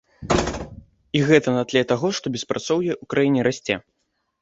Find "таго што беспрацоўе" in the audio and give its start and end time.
1.93-2.93